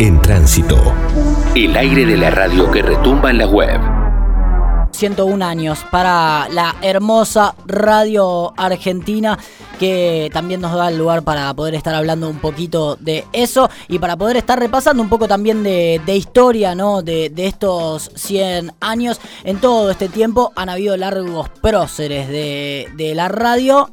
En 0.00 0.20
tránsito. 0.20 0.92
El 1.54 1.76
aire 1.76 2.04
de 2.04 2.16
la 2.16 2.28
radio 2.28 2.68
que 2.68 2.82
retumba 2.82 3.30
en 3.30 3.38
la 3.38 3.46
web. 3.46 3.80
101 4.90 5.44
años 5.44 5.84
para 5.90 6.48
la 6.48 6.74
hermosa 6.82 7.54
radio 7.64 8.52
argentina 8.56 9.38
que 9.78 10.30
también 10.32 10.60
nos 10.60 10.72
da 10.74 10.88
el 10.88 10.98
lugar 10.98 11.22
para 11.22 11.52
poder 11.54 11.76
estar 11.76 11.94
hablando 11.94 12.28
un 12.28 12.38
poquito 12.38 12.96
de 12.96 13.24
eso 13.32 13.70
y 13.88 14.00
para 14.00 14.16
poder 14.16 14.36
estar 14.36 14.58
repasando 14.58 15.02
un 15.02 15.08
poco 15.08 15.28
también 15.28 15.62
de, 15.62 16.00
historia, 16.06 16.74
¿no? 16.74 17.02
De, 17.02 17.32
estos 17.36 18.10
100 18.16 18.72
años. 18.80 19.20
En 19.44 19.60
todo 19.60 19.90
este 19.90 20.08
tiempo 20.08 20.52
han 20.56 20.70
habido 20.70 20.96
largos 20.96 21.48
próceres 21.62 22.28
de, 22.28 22.88
de 22.96 23.14
la 23.14 23.28
radio 23.28 23.90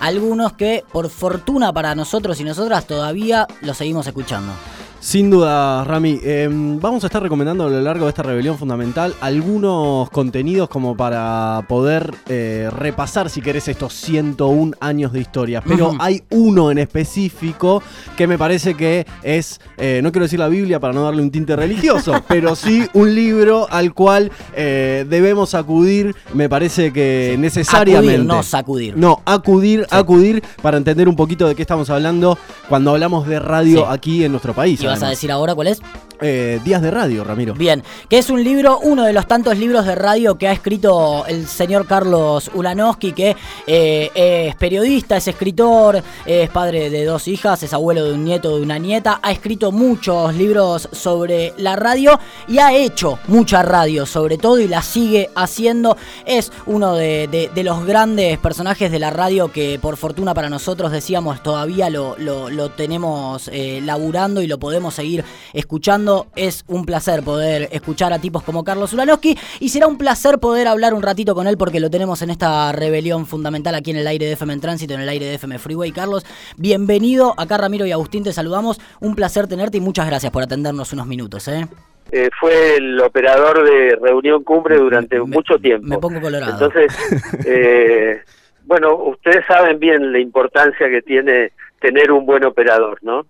algunos 0.00 0.52
que 0.54 0.84
por 0.92 1.10
fortuna 1.10 1.72
para 1.72 1.94
nosotros 1.94 2.40
y 2.40 2.44
nosotras 2.44 2.86
todavía 2.86 3.46
los 3.62 3.76
seguimos 3.76 4.06
escuchando. 4.06 4.52
Sin 5.00 5.30
duda, 5.30 5.84
Rami. 5.84 6.18
Em, 6.24 6.80
vamos 6.80 7.04
a 7.04 7.06
estar 7.06 7.22
recomendando 7.22 7.64
a 7.64 7.70
lo 7.70 7.80
largo 7.80 8.06
de 8.06 8.08
esta 8.08 8.24
rebelión 8.24 8.58
fundamental 8.58 9.14
algunos 9.20 10.10
contenidos 10.10 10.68
como 10.68 10.96
para 10.96 11.64
poder 11.68 12.12
eh, 12.28 12.68
repasar, 12.76 13.30
si 13.30 13.40
querés, 13.40 13.68
estos 13.68 13.94
101 13.94 14.72
años 14.80 15.12
de 15.12 15.20
historia. 15.20 15.62
Pero 15.64 15.92
hay 16.00 16.24
uno 16.30 16.72
en 16.72 16.78
específico 16.78 17.80
que 18.16 18.26
me 18.26 18.36
parece 18.36 18.74
que 18.74 19.06
es, 19.22 19.60
eh, 19.76 20.00
no 20.02 20.10
quiero 20.10 20.24
decir 20.24 20.40
la 20.40 20.48
Biblia 20.48 20.80
para 20.80 20.92
no 20.92 21.04
darle 21.04 21.22
un 21.22 21.30
tinte 21.30 21.54
religioso, 21.54 22.12
pero 22.28 22.56
sí 22.56 22.84
un 22.92 23.14
libro 23.14 23.68
al 23.70 23.94
cual 23.94 24.32
eh, 24.56 25.06
debemos 25.08 25.54
acudir, 25.54 26.16
me 26.34 26.48
parece 26.48 26.92
que 26.92 27.36
necesariamente. 27.38 28.14
Acudir, 28.14 28.26
no 28.26 28.42
sacudir. 28.42 28.96
No, 28.96 29.22
acudir, 29.24 29.86
acudir 29.90 30.42
para 30.60 30.76
entender 30.76 31.08
un 31.08 31.14
poquito 31.14 31.46
de 31.46 31.54
qué 31.54 31.62
estamos 31.62 31.88
hablando 31.88 32.36
cuando 32.68 32.90
hablamos 32.90 33.28
de 33.28 33.38
radio 33.38 33.88
aquí 33.88 34.24
en 34.24 34.32
nuestro 34.32 34.54
país 34.54 34.87
vas 34.88 35.02
a 35.02 35.08
decir 35.08 35.30
ahora 35.30 35.54
cuál 35.54 35.68
es? 35.68 35.80
Eh, 36.20 36.60
Días 36.64 36.82
de 36.82 36.90
Radio, 36.90 37.22
Ramiro. 37.22 37.54
Bien, 37.54 37.84
que 38.08 38.18
es 38.18 38.28
un 38.28 38.42
libro, 38.42 38.80
uno 38.80 39.04
de 39.04 39.12
los 39.12 39.28
tantos 39.28 39.56
libros 39.56 39.86
de 39.86 39.94
radio 39.94 40.36
que 40.36 40.48
ha 40.48 40.52
escrito 40.52 41.24
el 41.26 41.46
señor 41.46 41.86
Carlos 41.86 42.50
Ulanowski, 42.54 43.12
que 43.12 43.36
eh, 43.68 44.10
es 44.14 44.56
periodista, 44.56 45.16
es 45.16 45.28
escritor, 45.28 46.02
es 46.26 46.50
padre 46.50 46.90
de 46.90 47.04
dos 47.04 47.28
hijas, 47.28 47.62
es 47.62 47.72
abuelo 47.72 48.04
de 48.04 48.14
un 48.14 48.24
nieto, 48.24 48.56
de 48.56 48.62
una 48.62 48.78
nieta, 48.78 49.20
ha 49.22 49.30
escrito 49.30 49.70
muchos 49.70 50.34
libros 50.34 50.88
sobre 50.90 51.54
la 51.56 51.76
radio 51.76 52.18
y 52.48 52.58
ha 52.58 52.74
hecho 52.74 53.20
mucha 53.28 53.62
radio 53.62 54.04
sobre 54.04 54.38
todo 54.38 54.58
y 54.58 54.66
la 54.66 54.82
sigue 54.82 55.30
haciendo. 55.36 55.96
Es 56.26 56.50
uno 56.66 56.94
de, 56.94 57.50
los 57.62 57.84
grandes 57.84 58.38
personajes 58.38 58.90
de 58.90 58.98
la 58.98 59.10
radio 59.10 59.52
que 59.52 59.78
por 59.80 59.96
fortuna 59.96 60.34
para 60.34 60.48
nosotros 60.48 60.90
decíamos 60.90 61.42
todavía 61.42 61.90
lo, 61.90 62.16
lo, 62.18 62.70
tenemos 62.70 63.48
eh, 63.52 63.80
laburando 63.84 64.42
y 64.42 64.46
lo 64.46 64.58
podemos 64.58 64.94
seguir 64.94 65.24
escuchando 65.52 66.07
es 66.36 66.64
un 66.68 66.84
placer 66.86 67.22
poder 67.22 67.68
escuchar 67.72 68.12
a 68.12 68.18
tipos 68.18 68.42
como 68.42 68.64
Carlos 68.64 68.92
Ulanowski 68.92 69.36
y 69.60 69.68
será 69.68 69.86
un 69.86 69.98
placer 69.98 70.38
poder 70.38 70.68
hablar 70.68 70.94
un 70.94 71.02
ratito 71.02 71.34
con 71.34 71.46
él 71.46 71.56
porque 71.58 71.80
lo 71.80 71.90
tenemos 71.90 72.22
en 72.22 72.30
esta 72.30 72.72
rebelión 72.72 73.26
fundamental 73.26 73.74
aquí 73.74 73.90
en 73.90 73.98
el 73.98 74.06
aire 74.06 74.26
de 74.26 74.32
FM 74.32 74.52
en 74.54 74.60
tránsito, 74.60 74.94
en 74.94 75.00
el 75.00 75.08
aire 75.08 75.26
de 75.26 75.34
FM 75.34 75.58
Freeway. 75.58 75.92
Carlos, 75.92 76.24
bienvenido. 76.56 77.34
Acá 77.36 77.58
Ramiro 77.58 77.86
y 77.86 77.92
Agustín 77.92 78.24
te 78.24 78.32
saludamos. 78.32 78.80
Un 79.00 79.14
placer 79.14 79.46
tenerte 79.46 79.78
y 79.78 79.80
muchas 79.80 80.06
gracias 80.06 80.32
por 80.32 80.42
atendernos 80.42 80.92
unos 80.92 81.06
minutos. 81.06 81.48
¿eh? 81.48 81.66
Eh, 82.10 82.30
fue 82.40 82.76
el 82.76 83.00
operador 83.00 83.64
de 83.64 83.98
Reunión 84.00 84.42
Cumbre 84.42 84.76
durante 84.76 85.20
mucho 85.20 85.58
tiempo. 85.58 85.86
Me 85.86 85.98
pongo 85.98 86.20
colorado. 86.20 86.52
Entonces, 86.52 86.92
eh, 87.46 88.22
bueno, 88.64 88.94
ustedes 88.96 89.44
saben 89.46 89.78
bien 89.78 90.12
la 90.12 90.18
importancia 90.18 90.88
que 90.88 91.02
tiene 91.02 91.52
tener 91.80 92.10
un 92.10 92.26
buen 92.26 92.44
operador, 92.44 92.98
¿no? 93.02 93.26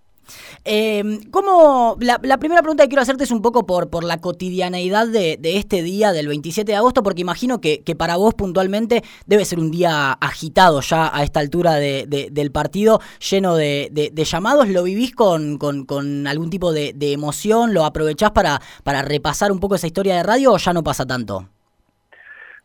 Eh, 0.65 1.03
¿cómo, 1.31 1.97
la, 1.99 2.37
primera 2.37 2.61
pregunta 2.61 2.83
que 2.83 2.89
quiero 2.89 3.01
hacerte 3.01 3.23
es 3.23 3.31
un 3.31 3.41
poco 3.41 3.65
por, 3.65 3.89
por 3.89 4.03
la 4.03 4.17
cotidianeidad 4.17 5.07
de, 5.07 5.37
este 5.41 5.81
día, 5.81 6.11
del 6.11 6.27
27 6.27 6.71
de 6.71 6.77
agosto, 6.77 7.03
porque 7.03 7.21
imagino 7.21 7.61
que, 7.61 7.83
para 7.97 8.17
vos 8.17 8.33
puntualmente 8.35 9.01
debe 9.25 9.45
ser 9.45 9.59
un 9.59 9.71
día 9.71 10.13
agitado 10.13 10.81
ya 10.81 11.09
a 11.13 11.23
esta 11.23 11.39
altura 11.39 11.75
del 11.75 12.51
partido, 12.51 12.99
lleno 13.19 13.55
de, 13.55 14.11
llamados. 14.15 14.69
¿Lo 14.69 14.83
vivís 14.83 15.15
con, 15.15 15.57
con, 15.57 16.27
algún 16.27 16.49
tipo 16.49 16.71
de, 16.71 16.93
emoción? 17.11 17.73
¿Lo 17.73 17.85
aprovechás 17.85 18.31
para, 18.31 18.59
para 18.83 19.01
repasar 19.01 19.51
un 19.51 19.59
poco 19.59 19.75
esa 19.75 19.87
historia 19.87 20.15
de 20.15 20.23
radio 20.23 20.53
o 20.53 20.57
ya 20.57 20.73
no 20.73 20.83
pasa 20.83 21.05
tanto? 21.05 21.45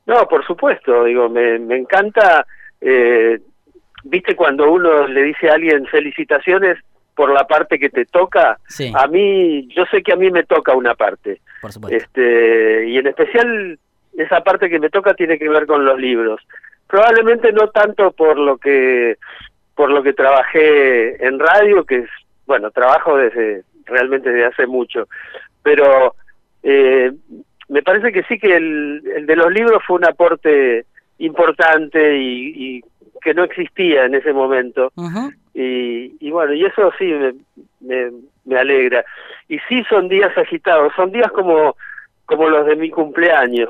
No, 0.07 0.29
por 0.29 0.47
supuesto, 0.47 1.05
digo, 1.05 1.29
me, 1.29 1.59
me 1.59 1.79
encanta, 1.79 2.47
eh, 2.81 3.41
viste 4.05 4.37
cuando 4.37 4.71
uno 4.71 5.07
le 5.07 5.23
dice 5.23 5.49
a 5.49 5.55
alguien 5.55 5.87
felicitaciones, 5.87 6.79
por 7.15 7.33
la 7.33 7.47
parte 7.47 7.79
que 7.79 7.91
te 7.91 8.05
toca, 8.07 8.59
a 8.95 9.07
mí, 9.07 9.69
yo 9.75 9.85
sé 9.87 10.03
que 10.03 10.13
a 10.13 10.17
mí 10.17 10.31
me 10.31 10.45
toca 10.45 10.75
una 10.75 10.95
parte. 10.95 11.41
Por 11.61 11.73
supuesto. 11.73 11.97
Este, 11.97 12.89
y 12.89 12.99
en 12.99 13.07
especial 13.07 13.79
esa 14.17 14.41
parte 14.43 14.69
que 14.69 14.79
me 14.79 14.91
toca 14.91 15.15
tiene 15.15 15.39
que 15.39 15.49
ver 15.49 15.67
con 15.67 15.85
los 15.85 15.99
libros. 15.99 16.41
Probablemente 16.87 17.53
no 17.53 17.69
tanto 17.69 18.13
por 18.13 18.39
lo 18.39 18.59
que 18.59 19.17
por 19.75 19.91
lo 19.91 20.05
que 20.05 20.13
trabajé 20.13 21.27
en 21.27 21.39
radio, 21.41 21.85
que 21.85 21.97
es, 21.97 22.11
bueno, 22.47 22.71
trabajo 22.71 23.17
desde 23.17 23.65
realmente 23.87 24.31
desde 24.31 24.47
hace 24.47 24.67
mucho, 24.69 25.09
pero 25.65 26.15
eh, 26.63 27.11
me 27.69 27.83
parece 27.83 28.13
que 28.13 28.23
sí 28.25 28.39
que 28.39 28.55
el, 28.55 29.03
el, 29.17 29.27
de 29.27 29.37
los 29.37 29.53
libros 29.53 29.83
fue 29.85 29.97
un 29.97 30.05
aporte 30.05 30.87
importante 31.19 32.17
y, 32.17 32.77
y 32.77 32.85
que 33.21 33.35
no 33.35 33.43
existía 33.45 34.05
en 34.05 34.15
ese 34.15 34.33
momento. 34.33 34.93
Y, 35.55 36.31
bueno, 36.31 36.53
y 36.53 36.65
eso 36.65 36.93
sí 36.99 37.13
me, 37.81 38.11
me, 38.45 38.59
alegra. 38.59 39.05
Y 39.49 39.59
sí 39.69 39.85
son 39.89 40.09
días 40.09 40.37
agitados, 40.37 40.93
son 40.97 41.13
días 41.13 41.31
como 41.33 41.77
como 42.27 42.49
los 42.49 42.67
de 42.67 42.77
mi 42.77 42.91
cumpleaños. 42.91 43.69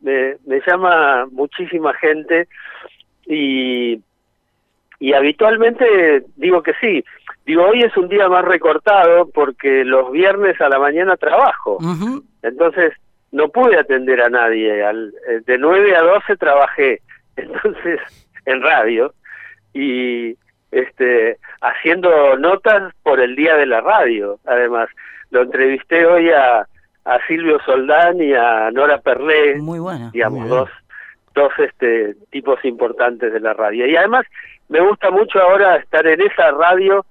Me, 0.00 0.36
me, 0.46 0.60
llama 0.66 1.26
muchísima 1.30 1.92
gente 1.94 2.48
y, 3.26 4.00
y 4.98 5.12
habitualmente 5.12 6.24
digo 6.36 6.62
que 6.62 6.72
sí. 6.80 7.04
Digo, 7.44 7.64
hoy 7.64 7.82
es 7.82 7.94
un 7.96 8.08
día 8.08 8.26
más 8.28 8.44
recortado 8.44 9.28
porque 9.28 9.84
los 9.84 10.10
viernes 10.12 10.58
a 10.62 10.70
la 10.70 10.78
mañana 10.78 11.16
trabajo. 11.18 11.78
Entonces, 12.42 12.94
no 13.32 13.48
pude 13.48 13.78
atender 13.78 14.22
a 14.22 14.30
nadie. 14.30 14.82
Al, 14.82 15.12
eh, 15.28 15.40
de 15.44 15.58
9 15.58 15.94
a 15.94 16.02
12 16.02 16.36
trabajé. 16.36 17.02
Entonces, 17.36 18.00
en 18.46 18.62
radio 18.62 19.12
y 19.74 20.36
este 20.74 21.38
haciendo 21.60 22.36
notas 22.36 22.92
por 23.02 23.20
el 23.20 23.36
día 23.36 23.56
de 23.56 23.66
la 23.66 23.80
radio. 23.80 24.38
Además 24.44 24.88
lo 25.30 25.42
entrevisté 25.42 26.04
hoy 26.04 26.30
a, 26.30 26.66
a 27.04 27.26
Silvio 27.26 27.58
Soldán 27.64 28.20
y 28.20 28.34
a 28.34 28.70
Nora 28.70 28.98
Perlé 28.98 29.56
muy 29.56 29.78
buena 29.78 30.10
digamos 30.12 30.48
dos 30.48 30.70
dos 31.34 31.52
este 31.58 32.14
tipos 32.30 32.64
importantes 32.64 33.32
de 33.32 33.40
la 33.40 33.54
radio. 33.54 33.86
Y 33.86 33.96
además 33.96 34.26
me 34.68 34.80
gusta 34.80 35.10
mucho 35.10 35.40
ahora 35.40 35.76
estar 35.76 36.06
en 36.06 36.20
esa 36.20 36.50
radio 36.52 37.04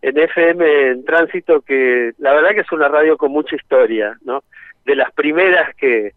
en 0.00 0.18
FM 0.18 0.90
en 0.90 1.04
tránsito 1.04 1.60
que 1.62 2.12
la 2.18 2.32
verdad 2.32 2.50
que 2.50 2.60
es 2.60 2.72
una 2.72 2.88
radio 2.88 3.16
con 3.16 3.32
mucha 3.32 3.56
historia 3.56 4.16
no 4.24 4.42
de 4.84 4.94
las 4.96 5.12
primeras 5.12 5.74
que 5.76 6.12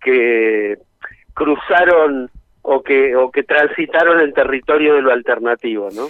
que 0.00 0.78
cruzaron 1.34 2.30
o 2.62 2.82
que, 2.82 3.16
o 3.16 3.30
que 3.30 3.42
transitaron 3.42 4.20
el 4.20 4.32
territorio 4.34 4.94
de 4.94 5.02
lo 5.02 5.12
alternativo, 5.12 5.88
¿no? 5.92 6.08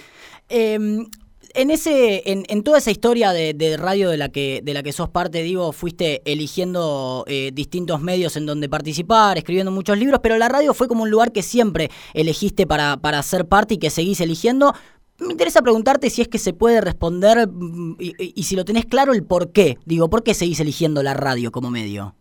Em, 0.49 1.05
en 1.53 1.69
ese 1.69 2.29
en, 2.31 2.43
en, 2.47 2.63
toda 2.63 2.77
esa 2.77 2.91
historia 2.91 3.31
de, 3.31 3.77
radio 3.77 4.09
de 4.09 4.17
la 4.17 4.29
que 4.29 4.61
de 4.63 4.73
la 4.73 4.83
que 4.83 4.91
sos 4.91 5.09
parte 5.09 5.41
digo 5.43 5.73
fuiste 5.73 6.21
eligiendo 6.25 7.25
eh, 7.27 7.51
distintos 7.53 8.01
medios 8.01 8.37
en 8.37 8.45
donde 8.45 8.69
participar 8.69 9.37
escribiendo 9.37 9.71
muchos 9.71 9.97
libros 9.97 10.21
pero 10.23 10.37
la 10.37 10.47
radio 10.47 10.73
fue 10.73 10.87
como 10.87 11.03
un 11.03 11.09
lugar 11.09 11.33
que 11.33 11.41
siempre 11.41 11.89
elegiste 12.13 12.65
para 12.67 12.97
para 12.97 13.21
ser 13.23 13.47
parte 13.47 13.75
y 13.75 13.77
que 13.77 13.89
seguís 13.89 14.21
eligiendo. 14.21 14.73
Me 15.19 15.33
interesa 15.33 15.61
preguntarte 15.61 16.09
si 16.09 16.23
es 16.23 16.27
que 16.27 16.39
se 16.39 16.51
puede 16.53 16.81
responder 16.81 17.47
mm, 17.47 17.97
y, 17.99 18.33
y 18.39 18.43
si 18.43 18.55
lo 18.55 18.65
tenés 18.65 18.85
claro 18.85 19.13
el 19.13 19.23
por 19.23 19.51
qué. 19.51 19.77
Digo 19.85 20.09
por 20.09 20.23
qué 20.23 20.33
seguís 20.33 20.59
eligiendo 20.59 21.03
la 21.03 21.13
radio 21.13 21.51
como 21.51 21.69
medio 21.69 22.15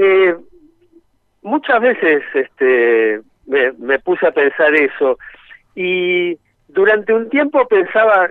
eh, 0.00 0.34
muchas 1.42 1.80
veces 1.80 2.22
este, 2.34 3.20
me, 3.46 3.98
puse 3.98 4.26
a 4.26 4.32
pensar 4.32 4.74
eso 4.74 5.18
y 5.74 6.38
durante 6.68 7.12
un 7.12 7.28
tiempo 7.28 7.66
pensaba 7.66 8.28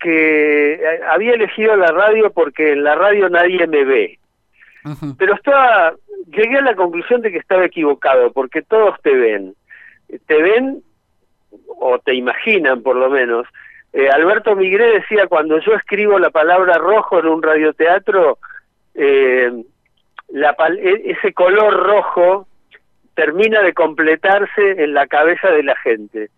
que 0.00 0.80
había 1.08 1.34
elegido 1.34 1.76
la 1.76 1.88
radio 1.88 2.30
porque 2.30 2.72
en 2.72 2.84
la 2.84 2.94
radio 2.94 3.28
nadie 3.28 3.66
me 3.66 3.84
ve. 3.84 4.18
Pero 5.18 5.34
estaba, 5.34 5.94
llegué 6.26 6.58
a 6.58 6.62
la 6.62 6.74
conclusión 6.74 7.22
de 7.22 7.32
que 7.32 7.38
estaba 7.38 7.64
equivocado, 7.64 8.32
porque 8.32 8.60
todos 8.60 9.00
te 9.00 9.14
ven. 9.14 9.54
Te 10.26 10.42
ven, 10.42 10.82
o 11.80 11.98
te 11.98 12.14
imaginan 12.14 12.82
por 12.82 12.96
lo 12.96 13.08
menos. 13.08 13.46
Eh, 13.94 14.10
Alberto 14.10 14.54
Migré 14.54 15.00
decía, 15.00 15.26
cuando 15.26 15.58
yo 15.60 15.72
escribo 15.72 16.18
la 16.18 16.30
palabra 16.30 16.76
rojo 16.76 17.18
en 17.18 17.28
un 17.28 17.42
radioteatro, 17.42 18.38
eh, 18.94 19.50
la, 20.28 20.56
e, 20.78 21.02
ese 21.10 21.32
color 21.32 21.74
rojo 21.74 22.46
termina 23.14 23.62
de 23.62 23.72
completarse 23.72 24.82
en 24.82 24.94
la 24.94 25.06
cabeza 25.06 25.48
de 25.50 25.62
la 25.62 25.76
gente. 25.76 26.30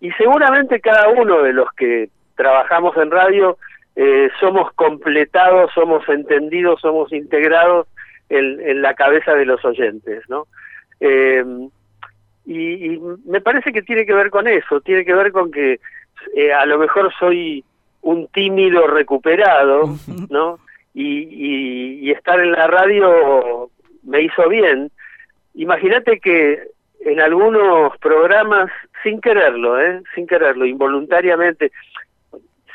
Y 0.00 0.10
seguramente 0.12 0.80
cada 0.80 1.08
uno 1.08 1.42
de 1.42 1.52
los 1.52 1.70
que 1.72 2.08
trabajamos 2.36 2.96
en 2.96 3.10
radio 3.10 3.58
eh, 3.96 4.30
somos 4.38 4.72
completados, 4.72 5.72
somos 5.74 6.08
entendidos, 6.08 6.80
somos 6.80 7.12
integrados 7.12 7.86
en, 8.28 8.80
la 8.80 8.94
cabeza 8.94 9.34
de 9.34 9.44
los 9.44 9.62
oyentes, 9.64 10.22
¿no? 10.28 10.46
Eh, 11.00 11.44
y, 12.46 12.98
me 13.26 13.40
parece 13.40 13.72
que 13.72 13.82
tiene 13.82 14.06
que 14.06 14.14
ver 14.14 14.30
con 14.30 14.46
eso, 14.46 14.80
tiene 14.80 15.04
que 15.04 15.14
ver 15.14 15.32
con 15.32 15.50
que 15.50 15.80
eh, 16.34 16.52
a 16.52 16.64
lo 16.66 16.78
mejor 16.78 17.12
soy 17.18 17.64
un 18.02 18.28
tímido 18.28 18.86
recuperado, 18.86 19.96
¿no? 20.30 20.58
Y, 20.92 22.08
y, 22.08 22.10
estar 22.10 22.40
en 22.40 22.52
la 22.52 22.66
radio 22.66 23.70
me 24.02 24.22
hizo 24.22 24.48
bien. 24.48 24.90
Imagínate 25.54 26.18
que 26.18 26.64
en 27.00 27.20
algunos 27.20 27.96
programas, 27.98 28.70
sin 29.02 29.20
quererlo, 29.20 29.80
¿eh? 29.80 30.02
sin 30.14 30.26
quererlo, 30.26 30.66
involuntariamente, 30.66 31.70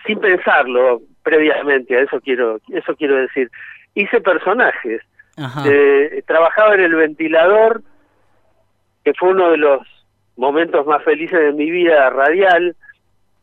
sin 0.06 0.20
pensarlo 0.20 1.02
previamente, 1.24 1.98
a 1.98 2.02
eso 2.02 2.22
quiero, 2.22 2.60
eso 2.70 2.96
quiero 2.96 3.16
decir, 3.18 3.50
hice 3.96 4.22
personajes. 4.22 5.02
Eh, 5.66 6.24
trabajaba 6.26 6.76
en 6.76 6.82
el 6.82 6.96
ventilador, 6.96 7.82
que 9.04 9.14
fue 9.14 9.30
uno 9.30 9.52
de 9.52 9.58
los 9.58 9.82
momentos 10.38 10.86
más 10.86 11.04
felices 11.04 11.40
de 11.40 11.52
mi 11.52 11.70
vida 11.70 12.10
radial, 12.10 12.76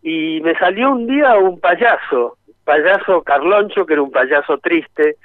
y 0.03 0.41
me 0.43 0.57
salió 0.59 0.93
un 0.93 1.07
día 1.07 1.35
un 1.37 1.61
payaso, 1.61 2.39
payaso 2.64 3.23
Carloncho, 3.23 3.87
que 3.87 3.94
era 3.94 4.03
un 4.03 4.11
payaso 4.11 4.59
triste, 4.59 5.17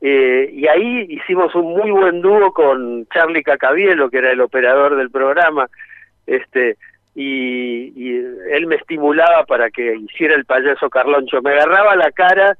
eh, 0.00 0.50
y 0.52 0.66
ahí 0.68 1.06
hicimos 1.08 1.54
un 1.54 1.76
muy 1.76 1.90
buen 1.90 2.20
dúo 2.20 2.52
con 2.52 3.06
Charlie 3.08 3.42
Cacabielo, 3.42 4.10
que 4.10 4.18
era 4.18 4.30
el 4.30 4.40
operador 4.40 4.96
del 4.96 5.10
programa, 5.10 5.68
este 6.26 6.76
y, 7.14 7.92
y, 7.96 8.14
él 8.52 8.66
me 8.68 8.76
estimulaba 8.76 9.44
para 9.44 9.70
que 9.70 9.96
hiciera 9.96 10.36
el 10.36 10.44
payaso 10.44 10.88
Carloncho. 10.88 11.42
Me 11.42 11.50
agarraba 11.50 11.96
la 11.96 12.12
cara 12.12 12.56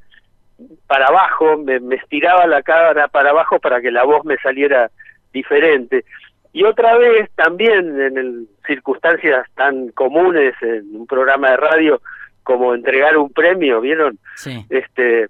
para 0.89 1.07
abajo, 1.07 1.59
me, 1.59 1.79
me 1.79 1.95
estiraba 1.95 2.45
la 2.49 2.63
cara 2.63 3.07
para 3.07 3.31
abajo 3.31 3.61
para 3.61 3.81
que 3.81 3.93
la 3.93 4.03
voz 4.03 4.25
me 4.25 4.37
saliera 4.39 4.91
diferente. 5.33 6.05
Y 6.53 6.65
otra 6.65 6.97
vez, 6.97 7.31
también 7.37 8.01
en 8.01 8.49
circunstancias 8.67 9.47
tan 9.55 9.91
comunes 9.91 10.55
en 10.61 10.97
un 10.97 11.07
programa 11.07 11.51
de 11.51 11.57
radio 11.57 12.01
como 12.49 12.75
entregar 12.75 13.19
un 13.19 13.31
premio, 13.31 13.83
¿vieron? 13.83 14.19
Sí. 14.37 14.65
Este, 14.71 15.29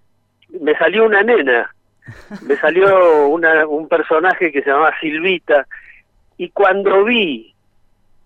me 0.60 0.72
salió 0.78 1.04
una 1.04 1.20
nena, 1.24 1.68
me 2.46 2.54
salió 2.58 3.26
una, 3.26 3.66
un 3.66 3.88
personaje 3.88 4.52
que 4.52 4.62
se 4.62 4.70
llamaba 4.70 4.94
Silvita, 5.00 5.66
y 6.36 6.50
cuando 6.50 7.04
vi 7.04 7.52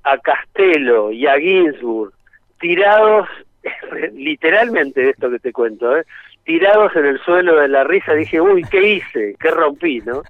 a 0.02 0.18
Castelo 0.18 1.10
y 1.10 1.26
a 1.26 1.38
Ginsburg 1.38 2.12
tirados, 2.60 3.26
literalmente 4.12 5.00
de 5.00 5.10
esto 5.10 5.30
que 5.30 5.38
te 5.38 5.54
cuento, 5.54 5.96
¿eh? 5.96 6.04
tirados 6.44 6.94
en 6.94 7.06
el 7.06 7.18
suelo 7.20 7.60
de 7.60 7.68
la 7.68 7.84
risa, 7.84 8.12
dije, 8.12 8.42
uy, 8.42 8.62
¿qué 8.70 8.96
hice? 8.96 9.36
¿Qué 9.40 9.50
rompí? 9.52 10.00
¿no? 10.00 10.22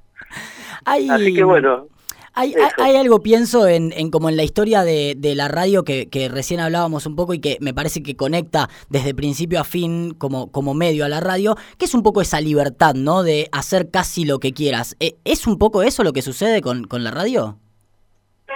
Así 0.84 1.34
que 1.34 1.42
bueno, 1.42 1.88
hay, 2.34 2.54
hay, 2.78 2.96
algo, 2.96 3.22
pienso, 3.22 3.68
en, 3.68 3.92
en, 3.92 4.10
como 4.10 4.28
en 4.28 4.36
la 4.36 4.42
historia 4.42 4.82
de, 4.82 5.14
de 5.16 5.34
la 5.34 5.48
radio 5.48 5.84
que, 5.84 6.08
que, 6.08 6.28
recién 6.28 6.60
hablábamos 6.60 7.06
un 7.06 7.16
poco 7.16 7.34
y 7.34 7.40
que 7.40 7.58
me 7.60 7.74
parece 7.74 8.02
que 8.02 8.16
conecta 8.16 8.68
desde 8.88 9.14
principio 9.14 9.60
a 9.60 9.64
fin 9.64 10.14
como, 10.14 10.50
como 10.50 10.74
medio 10.74 11.04
a 11.04 11.08
la 11.08 11.20
radio, 11.20 11.56
que 11.78 11.84
es 11.84 11.94
un 11.94 12.02
poco 12.02 12.20
esa 12.20 12.40
libertad, 12.40 12.94
¿no? 12.94 13.22
De 13.22 13.48
hacer 13.52 13.90
casi 13.90 14.24
lo 14.24 14.38
que 14.38 14.52
quieras. 14.52 14.96
¿E, 15.00 15.16
¿Es 15.24 15.46
un 15.46 15.58
poco 15.58 15.82
eso 15.82 16.04
lo 16.04 16.12
que 16.12 16.22
sucede 16.22 16.62
con, 16.62 16.84
con 16.84 17.04
la 17.04 17.10
radio? 17.10 17.58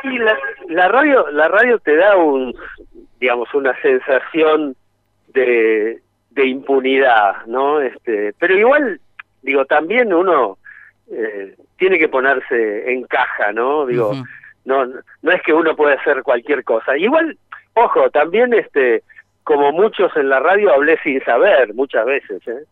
Sí, 0.03 0.19
la, 0.19 0.37
la 0.69 0.89
radio, 0.89 1.31
la 1.31 1.49
radio 1.49 1.79
te 1.79 1.97
da 1.97 2.17
un, 2.17 2.55
digamos, 3.21 3.53
una 3.55 3.81
sensación 3.83 4.77
de, 5.29 6.01
de 6.31 6.47
impunidad, 6.47 7.47
¿no? 7.47 7.81
Este, 7.81 8.33
pero 8.39 8.57
igual, 8.57 9.01
digo, 9.43 9.65
también 9.65 10.13
uno 10.13 10.59
eh, 11.11 11.57
tiene 11.79 11.99
que 11.99 12.09
ponerse 12.09 12.91
en 12.93 13.05
caja, 13.05 13.53
¿no? 13.53 13.87
Digo, 13.87 14.13
no 14.65 14.87
no 15.23 15.33
es 15.33 15.43
que 15.43 15.53
uno 15.53 15.77
pueda 15.77 15.95
hacer 15.95 16.23
cualquier 16.23 16.65
cosa. 16.65 16.97
Igual, 16.97 17.39
ojo, 17.75 18.11
también 18.11 18.55
este 18.55 19.03
como 19.45 19.71
muchos 19.73 20.11
en 20.17 20.29
la 20.29 20.41
radio 20.41 20.73
hablé 20.73 20.99
sin 21.05 21.23
saber 21.25 21.73
muchas 21.75 22.05
veces, 22.05 22.47
¿eh? 22.49 22.65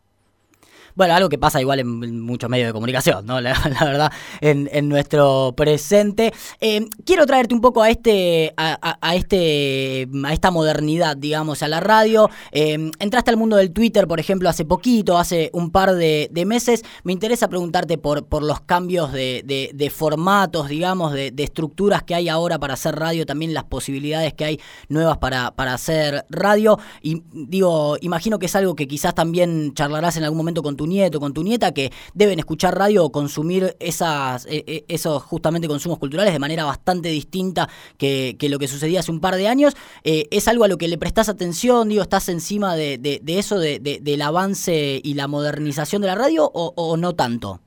Bueno, 0.94 1.14
algo 1.14 1.28
que 1.28 1.38
pasa 1.38 1.60
igual 1.60 1.80
en 1.80 2.20
muchos 2.20 2.48
medios 2.48 2.68
de 2.68 2.72
comunicación, 2.72 3.26
¿no? 3.26 3.40
La, 3.44 3.54
verdad, 3.80 4.12
en, 4.40 4.88
nuestro 4.88 5.54
presente. 5.56 6.32
Eh, 6.60 6.86
quiero 7.04 7.26
traerte 7.26 7.54
un 7.54 7.60
poco 7.60 7.82
a 7.82 7.90
este, 7.90 8.54
a, 8.56 9.14
este, 9.14 10.08
a 10.24 10.32
esta 10.32 10.50
modernidad, 10.50 11.16
digamos, 11.16 11.62
a 11.62 11.68
la 11.68 11.80
radio. 11.80 12.30
Eh, 12.52 12.90
entraste 12.98 13.30
al 13.30 13.36
mundo 13.36 13.56
del 13.56 13.72
Twitter, 13.72 14.06
por 14.06 14.20
ejemplo, 14.20 14.48
hace 14.48 14.64
poquito, 14.64 15.18
hace 15.18 15.50
un 15.52 15.70
par 15.70 15.94
de, 15.94 16.30
meses. 16.46 16.84
Me 17.02 17.12
interesa 17.12 17.48
preguntarte 17.48 17.98
por, 17.98 18.26
por 18.26 18.42
los 18.42 18.60
cambios 18.60 19.12
de, 19.12 19.42
de, 19.74 19.90
formatos, 19.90 20.68
digamos, 20.68 21.12
de, 21.12 21.32
estructuras 21.38 22.02
que 22.02 22.14
hay 22.14 22.28
ahora 22.28 22.58
para 22.58 22.74
hacer 22.74 22.94
radio, 22.94 23.26
también 23.26 23.52
las 23.52 23.64
posibilidades 23.64 24.32
que 24.34 24.44
hay 24.44 24.60
nuevas 24.88 25.18
para, 25.18 25.50
para 25.52 25.74
hacer 25.74 26.24
radio. 26.30 26.78
Y 27.02 27.22
digo, 27.32 27.96
imagino 28.00 28.38
que 28.38 28.46
es 28.46 28.54
algo 28.54 28.76
que 28.76 28.86
quizás 28.86 29.14
también 29.14 29.74
charlarás 29.74 30.16
en 30.16 30.24
algún 30.24 30.38
momento 30.38 30.62
con 30.62 30.76
tu 30.76 30.83
nieto, 30.86 31.20
con 31.20 31.32
tu 31.32 31.42
nieta, 31.42 31.72
que 31.72 31.90
deben 32.14 32.38
escuchar 32.38 32.76
radio 32.76 33.04
o 33.04 33.12
consumir 33.12 33.76
esas, 33.80 34.46
e, 34.46 34.64
e, 34.66 34.84
esos 34.88 35.22
justamente 35.22 35.68
consumos 35.68 35.98
culturales 35.98 36.32
de 36.32 36.38
manera 36.38 36.64
bastante 36.64 37.08
distinta 37.08 37.68
que, 37.98 38.36
lo 38.48 38.58
que 38.58 38.68
sucedía 38.68 39.00
hace 39.00 39.10
un 39.10 39.20
par 39.20 39.36
de 39.36 39.48
años. 39.48 39.74
Eh, 40.04 40.24
¿Es 40.30 40.48
algo 40.48 40.64
a 40.64 40.68
lo 40.68 40.76
que 40.76 40.88
le 40.88 40.98
prestás 40.98 41.28
atención? 41.28 41.88
Digo, 41.88 42.02
¿estás 42.02 42.28
encima 42.28 42.76
de, 42.76 42.98
de, 42.98 43.38
eso, 43.38 43.58
de, 43.58 43.78
del 43.80 44.22
avance 44.22 45.00
y 45.02 45.14
la 45.14 45.28
modernización 45.28 46.02
de 46.02 46.08
la 46.08 46.14
radio 46.14 46.50
o, 46.52 46.96
no 46.96 47.14
tanto? 47.14 47.60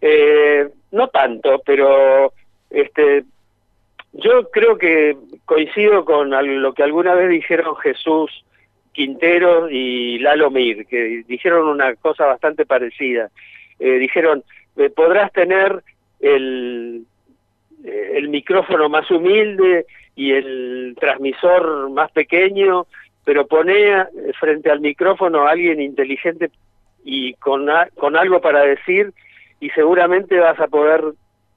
Eh, 0.00 0.68
no 0.92 1.08
tanto, 1.08 1.62
pero 1.64 2.32
este 2.70 3.24
yo 4.12 4.48
creo 4.50 4.78
que 4.78 5.16
coincido 5.44 6.04
con 6.04 6.30
lo 6.62 6.72
que 6.72 6.82
alguna 6.82 7.14
vez 7.14 7.30
dijeron 7.30 7.74
Jesús 7.76 8.44
Quintero 8.94 9.68
y 9.68 10.18
Lalo 10.20 10.50
Mir, 10.50 10.86
que 10.86 11.24
dijeron 11.26 11.68
una 11.68 11.94
cosa 11.96 12.24
bastante 12.24 12.64
parecida. 12.64 13.28
Eh, 13.78 13.98
dijeron, 13.98 14.42
eh, 14.76 14.88
podrás 14.88 15.32
tener 15.32 15.82
el, 16.20 17.04
eh, 17.84 18.12
el 18.14 18.28
micrófono 18.28 18.88
más 18.88 19.10
humilde 19.10 19.84
y 20.16 20.32
el 20.32 20.96
transmisor 20.98 21.90
más 21.90 22.10
pequeño, 22.12 22.86
pero 23.24 23.46
pone 23.46 24.06
frente 24.38 24.70
al 24.70 24.80
micrófono 24.80 25.42
a 25.42 25.50
alguien 25.50 25.80
inteligente 25.80 26.50
y 27.04 27.34
con, 27.34 27.66
con 27.96 28.16
algo 28.16 28.40
para 28.40 28.62
decir 28.62 29.12
y 29.60 29.70
seguramente 29.70 30.38
vas 30.38 30.58
a 30.60 30.68
poder 30.68 31.02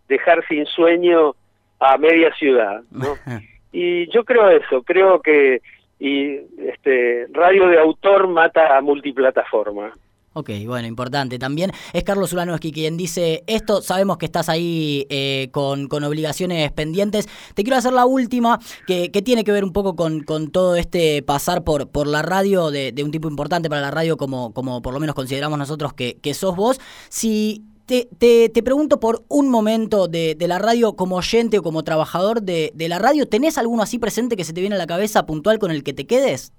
dejar 0.08 0.46
sin 0.48 0.66
sueño 0.66 1.36
a 1.80 1.98
media 1.98 2.34
ciudad. 2.36 2.82
¿no? 2.92 3.16
y 3.72 4.10
yo 4.12 4.24
creo 4.24 4.50
eso, 4.50 4.82
creo 4.82 5.22
que 5.22 5.62
y 6.00 6.40
este 6.60 7.28
radio 7.32 7.68
de 7.68 7.80
autor 7.80 8.28
mata 8.28 8.78
a 8.78 8.82
multiplataforma. 8.82 9.94
Ok, 10.38 10.52
bueno, 10.68 10.88
importante. 10.88 11.40
También 11.40 11.72
es 11.94 12.04
Carlos 12.04 12.32
Ulanowski 12.32 12.72
quien 12.72 12.96
dice 12.96 13.44
esto. 13.48 13.82
Sabemos 13.82 14.20
que 14.20 14.28
estás 14.28 14.50
ahí 14.50 15.08
eh, 15.10 15.50
con, 15.52 15.88
con, 15.88 16.04
obligaciones 16.04 16.72
pendientes. 16.72 17.28
Te 17.56 17.64
quiero 17.64 17.78
hacer 17.78 17.94
la 17.94 18.06
última, 18.06 18.60
que, 18.86 19.10
que 19.10 19.24
tiene 19.24 19.44
que 19.44 19.52
ver 19.52 19.64
un 19.64 19.74
poco 19.74 19.96
con, 19.96 20.22
con, 20.22 20.52
todo 20.52 20.76
este 20.76 21.24
pasar 21.24 21.64
por, 21.64 21.90
por 21.90 22.06
la 22.06 22.22
radio 22.22 22.70
de, 22.70 22.92
de, 22.92 23.04
un 23.04 23.10
tipo 23.10 23.28
importante 23.28 23.68
para 23.68 23.82
la 23.82 23.90
radio, 23.90 24.16
como, 24.16 24.54
como 24.54 24.84
por 24.84 24.94
lo 24.94 25.00
menos 25.00 25.16
consideramos 25.16 25.58
nosotros 25.58 25.96
que, 25.96 26.20
que 26.22 26.36
sos 26.36 26.56
vos. 26.56 26.80
Si 27.10 27.64
te, 27.88 28.50
te, 28.50 28.64
pregunto 28.64 29.00
por 29.00 29.22
un 29.30 29.50
momento 29.50 30.08
de, 30.08 30.36
de, 30.36 30.48
la 30.48 30.60
radio 30.60 30.94
como 30.94 31.16
oyente 31.16 31.60
o 31.60 31.64
como 31.64 31.84
trabajador 31.84 32.42
de, 32.42 32.72
de, 32.74 32.90
la 32.90 33.00
radio, 33.00 33.28
¿tenés 33.28 33.58
alguno 33.58 33.82
así 33.82 33.98
presente 33.98 34.36
que 34.36 34.44
se 34.44 34.54
te 34.54 34.60
viene 34.60 34.76
a 34.76 34.80
la 34.80 34.88
cabeza 34.88 35.26
puntual 35.26 35.58
con 35.58 35.72
el 35.72 35.84
que 35.84 35.94
te 35.94 36.06
quedes? 36.06 36.54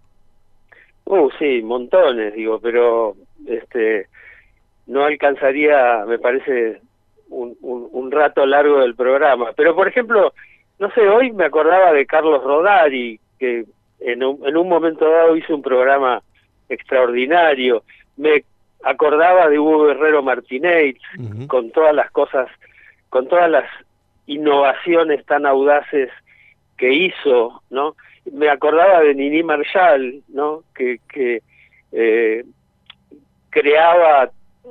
Uh, 1.05 1.29
sí, 1.39 1.63
montones, 1.63 2.35
digo, 2.35 2.59
pero 2.61 3.15
este 3.47 4.07
no 4.87 5.05
alcanzaría, 5.05 6.05
me 6.07 6.19
parece, 6.19 6.81
un, 7.29 7.57
un, 7.61 8.11
rato 8.11 8.47
largo 8.47 8.81
del 8.81 8.95
programa. 8.95 9.53
Pero, 9.55 9.75
por 9.75 9.87
ejemplo, 9.87 10.33
no 10.79 10.91
sé, 10.93 11.07
hoy 11.09 11.31
me 11.33 11.45
acordaba 11.45 11.93
de 11.93 12.07
Carlos 12.07 12.43
Rodari, 12.43 13.21
que 13.39 13.67
en 14.01 14.25
un, 14.25 14.47
en 14.47 14.57
un 14.57 14.69
momento 14.69 15.09
dado 15.09 15.37
hizo 15.37 15.55
un 15.55 15.63
programa 15.63 16.23
extraordinario. 16.69 17.83
Me 18.17 18.45
acordaba 18.83 19.49
de 19.49 19.59
Hugo 19.59 19.87
Guerrero 19.87 20.23
Martínez 20.23 20.97
con 21.47 21.71
todas 21.71 21.95
las 21.95 22.11
cosas, 22.11 22.49
con 23.09 23.29
todas 23.29 23.51
las 23.51 23.65
innovaciones 24.27 25.25
tan 25.27 25.47
audaces 25.47 26.11
que 26.77 26.93
hizo, 26.93 27.63
¿no? 27.71 27.97
Me 28.33 28.49
acordaba 28.51 29.01
de 29.01 29.15
Nini 29.15 29.43
Marshall, 29.43 30.23
¿no? 30.29 30.63
Que, 30.75 31.01
que 31.09 31.43
eh, 31.93 32.45
creaba 33.51 34.31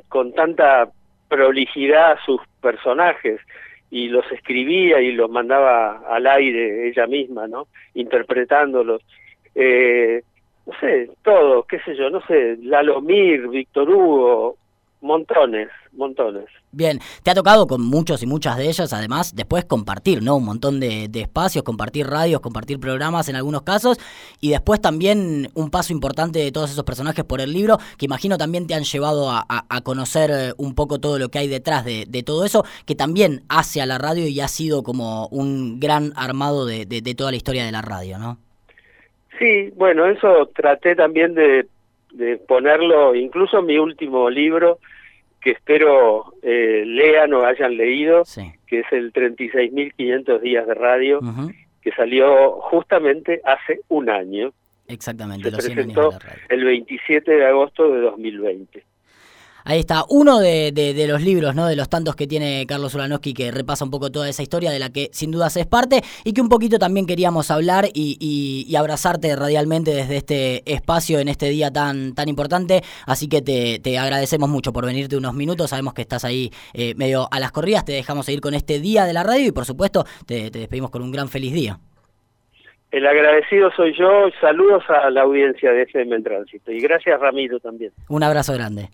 con 0.10 0.34
tanta 0.34 0.90
prolijidad 1.28 2.18
sus 2.26 2.40
personajes 2.62 3.42
y 3.90 4.10
los 4.10 4.30
escribía 4.32 5.02
y 5.02 5.12
los 5.12 5.30
mandaba 5.30 6.02
al 6.10 6.28
aire 6.28 6.88
ella 6.88 7.08
misma, 7.08 7.48
¿no? 7.48 7.68
Interpretándolos. 7.94 9.02
Eh, 9.56 10.22
no 10.68 10.74
sé, 10.82 11.10
todo, 11.24 11.64
qué 11.64 11.80
sé 11.80 11.96
yo, 11.96 12.10
no 12.10 12.20
sé, 12.28 12.58
Lalomir, 12.62 13.48
Víctor 13.48 13.90
Hugo, 13.90 14.58
montones, 15.00 15.70
montones. 15.94 16.44
Bien, 16.74 17.00
te 17.24 17.32
ha 17.32 17.36
tocado 17.36 17.68
con 17.68 17.82
muchos 17.82 18.22
y 18.22 18.28
muchas 18.28 18.58
de 18.58 18.68
ellas, 18.68 18.92
además, 18.92 19.34
después 19.34 19.64
compartir, 19.64 20.22
¿no? 20.22 20.36
Un 20.36 20.44
montón 20.44 20.82
de, 20.82 21.10
espacios, 21.14 21.64
compartir 21.64 22.08
radios, 22.08 22.42
compartir 22.42 22.82
programas 22.82 23.30
en 23.30 23.38
algunos 23.38 23.62
casos, 23.62 23.98
y 24.42 24.50
después 24.50 24.82
también 24.82 25.50
un 25.54 25.70
paso 25.70 25.94
importante 25.94 26.40
de 26.40 26.52
todos 26.52 26.70
esos 26.70 26.84
personajes 26.84 27.24
por 27.24 27.40
el 27.40 27.54
libro, 27.54 27.78
que 27.98 28.06
imagino 28.06 28.38
también 28.38 28.68
te 28.68 28.74
han 28.74 28.84
llevado 28.84 29.32
a, 29.32 29.46
conocer 29.84 30.32
eh, 30.34 30.54
un 30.58 30.76
poco 30.76 31.00
todo 31.00 31.18
lo 31.18 31.30
que 31.30 31.40
hay 31.40 31.48
detrás 31.48 31.86
de, 31.86 32.24
todo 32.26 32.44
eso, 32.44 32.66
que 32.86 32.96
también 32.96 33.44
hace 33.48 33.82
a 33.82 33.86
la 33.86 33.98
radio 33.98 34.28
y 34.28 34.42
ha 34.42 34.50
sido 34.50 34.84
como 34.84 35.28
un 35.28 35.80
gran 35.80 36.12
armado 36.18 36.66
de, 36.66 36.86
de 36.86 37.16
toda 37.16 37.32
la 37.32 37.38
historia 37.38 37.66
de 37.66 37.72
la 37.72 37.82
radio, 37.82 38.18
¿no? 38.18 38.38
Sí, 39.40 39.72
bueno, 39.76 40.06
eso 40.06 40.50
traté 40.56 40.96
también 40.96 41.34
de, 41.34 41.68
ponerlo, 42.48 43.16
incluso 43.16 43.60
en 43.60 43.66
mi 43.66 43.78
último 43.78 44.30
libro, 44.30 44.80
que 45.42 45.52
espero 45.52 46.34
eh, 46.42 46.84
lean 46.86 47.34
o 47.34 47.46
hayan 47.46 47.78
leído, 47.78 48.24
que 48.66 48.80
es 48.80 48.86
el 48.92 49.14
36.500 49.14 50.40
días 50.40 50.66
de 50.66 50.74
radio, 50.74 51.20
que 51.82 51.92
salió 51.92 52.54
justamente 52.62 53.42
hace 53.46 53.82
un 53.90 54.10
año. 54.10 54.52
Exactamente, 54.88 55.52
Se 55.52 55.58
presentó 55.58 56.18
el 56.50 56.64
27 56.64 57.32
de 57.32 57.46
agosto 57.46 57.92
de 57.92 58.02
2020. 58.02 58.84
Ahí 59.70 59.80
está, 59.80 60.06
uno 60.08 60.40
de, 60.40 60.72
de, 60.72 61.08
los 61.10 61.22
libros, 61.22 61.54
¿no? 61.54 61.68
De 61.68 61.76
los 61.76 61.90
tantos 61.90 62.16
que 62.16 62.26
tiene 62.26 62.66
Carlos 62.66 62.96
Ulanowski 62.96 63.34
que 63.34 63.52
repasa 63.52 63.84
un 63.84 63.92
poco 63.92 64.10
toda 64.10 64.30
esa 64.30 64.42
historia 64.42 64.72
de 64.72 64.80
la 64.80 64.92
que 64.92 65.10
sin 65.12 65.30
duda 65.30 65.48
es 65.48 65.66
parte 65.66 66.04
y 66.24 66.32
que 66.32 66.40
un 66.40 66.48
poquito 66.48 66.80
también 66.80 67.06
queríamos 67.06 67.52
hablar 67.52 67.84
y, 67.94 68.74
abrazarte 68.78 69.36
radialmente 69.36 69.94
desde 69.94 70.16
este 70.16 70.72
espacio 70.72 71.20
en 71.20 71.28
este 71.28 71.50
día 71.50 71.70
tan, 71.70 72.16
tan 72.16 72.30
importante. 72.30 72.82
Así 73.06 73.28
que 73.28 73.42
te, 73.42 74.00
agradecemos 74.00 74.48
mucho 74.48 74.72
por 74.72 74.86
venirte 74.86 75.18
unos 75.18 75.34
minutos. 75.34 75.72
Sabemos 75.72 75.94
que 75.94 76.04
estás 76.04 76.24
ahí 76.24 76.50
eh, 76.74 76.94
medio 76.96 77.28
a 77.30 77.38
las 77.42 77.52
corridas. 77.52 77.84
Te 77.84 77.92
dejamos 77.92 78.26
seguir 78.26 78.40
con 78.40 78.54
este 78.54 78.80
día 78.80 79.04
de 79.04 79.12
la 79.12 79.24
radio 79.24 79.48
y 79.48 79.52
por 79.52 79.66
supuesto 79.66 80.06
te, 80.26 80.50
te 80.50 80.60
despedimos 80.60 80.92
con 80.92 81.02
un 81.02 81.12
gran 81.12 81.28
feliz 81.28 81.54
día. 81.54 81.78
El 82.92 83.06
agradecido 83.06 83.70
soy 83.76 83.94
yo. 84.00 84.30
Saludos 84.40 84.86
a 84.88 85.10
la 85.10 85.24
audiencia 85.24 85.74
de 85.74 85.82
FM 85.82 86.16
El 86.16 86.24
Tránsito. 86.24 86.72
Y 86.72 86.80
gracias 86.80 87.20
Ramiro 87.20 87.60
también. 87.60 87.92
Un 88.08 88.24
abrazo 88.24 88.54
grande. 88.54 88.92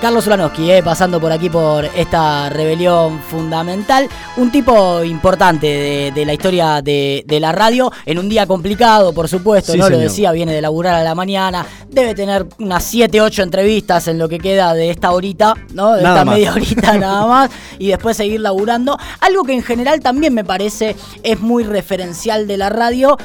Carlos 0.00 0.26
Ulanowski, 0.26 0.70
eh, 0.70 0.82
pasando 0.82 1.20
por 1.20 1.30
aquí 1.30 1.50
por 1.50 1.84
esta 1.84 2.48
rebelión 2.48 3.20
fundamental. 3.20 4.08
Un 4.38 4.50
tipo 4.50 5.04
importante 5.04 6.12
de, 6.14 6.24
la 6.24 6.32
historia 6.32 6.80
de, 6.80 7.38
la 7.38 7.52
radio, 7.52 7.92
en 8.06 8.18
un 8.18 8.30
día 8.30 8.46
complicado, 8.46 9.12
por 9.12 9.28
supuesto, 9.28 9.76
¿no? 9.76 9.90
Lo 9.90 9.98
decía, 9.98 10.32
viene 10.32 10.54
de 10.54 10.62
laburar 10.62 10.94
a 10.94 11.04
la 11.04 11.14
mañana, 11.14 11.66
debe 11.90 12.14
tener 12.14 12.46
unas 12.58 12.82
7, 12.84 13.20
8 13.20 13.42
entrevistas 13.42 14.08
en 14.08 14.18
lo 14.18 14.26
que 14.26 14.38
queda 14.38 14.72
de 14.72 14.88
esta 14.88 15.10
horita, 15.10 15.54
¿no? 15.74 15.92
De 15.92 15.98
esta 15.98 16.24
media 16.24 16.54
horita 16.54 16.96
nada 16.98 17.26
más, 17.26 17.50
y 17.78 17.88
después 17.88 18.16
seguir 18.16 18.40
laburando. 18.40 18.98
Algo 19.20 19.44
que 19.44 19.52
en 19.52 19.62
general 19.62 20.00
también 20.00 20.32
me 20.32 20.44
parece 20.44 20.96
es 21.22 21.40
muy 21.40 21.62
referencial 21.62 22.46
de 22.46 22.56
la 22.56 22.70
radio, 22.70 23.18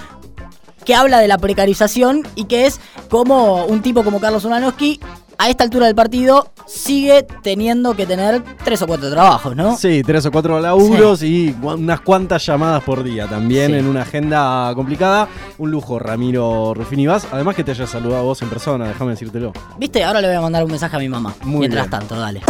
que 0.84 0.94
habla 0.94 1.20
de 1.20 1.30
la 1.30 1.38
precarización 1.38 2.28
y 2.36 2.46
que 2.46 2.66
es 2.66 2.80
como 3.10 3.66
un 3.66 3.82
tipo 3.82 4.04
como 4.04 4.20
Carlos 4.20 4.46
Ulanowski 4.46 5.00
a 5.38 5.50
esta 5.50 5.64
altura 5.64 5.88
del 5.88 5.96
partido 5.96 6.52
sigue 6.66 7.26
teniendo 7.44 7.96
que 7.96 8.06
tener 8.06 8.44
tres 8.64 8.82
o 8.82 8.88
cuatro 8.88 9.10
trabajos, 9.10 9.56
¿no? 9.56 9.78
Sí, 9.78 10.02
tres 10.06 10.26
o 10.26 10.32
cuatro 10.32 10.60
laburos 10.60 11.24
y 11.24 11.56
unas 11.62 12.02
cuantas 12.02 12.46
llamadas 12.46 12.84
por 12.84 13.04
día 13.04 13.28
también 13.28 13.74
en 13.74 13.88
una 13.88 14.02
agenda 14.02 14.72
complicada. 14.76 15.28
Un 15.58 15.72
lujo, 15.72 16.00
Ramiro 16.00 16.74
Rufini 16.74 17.08
Vaz. 17.08 17.28
Además 17.32 17.56
que 17.56 17.64
te 17.64 17.72
haya 17.72 17.88
saludado 17.88 18.22
a 18.22 18.24
vos 18.24 18.42
en 18.42 18.50
persona, 18.50 18.88
déjame 18.88 19.12
decírtelo. 19.12 19.54
Viste, 19.78 20.04
ahora 20.04 20.22
le 20.22 20.28
voy 20.28 20.38
a 20.38 20.42
mandar 20.42 20.64
un 20.64 20.72
mensaje 20.72 20.96
a 20.96 21.00
mi 21.00 21.10
mamá. 21.10 21.34
Mientras 21.44 21.90
tanto, 21.90 22.16
dale. 22.16 22.42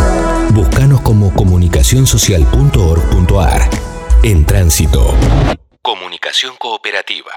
Búscanos 0.51 1.01
como 1.01 1.33
comunicacionsocial.org.ar. 1.33 3.69
En 4.23 4.45
tránsito. 4.45 5.13
Comunicación 5.81 6.53
cooperativa. 6.57 7.31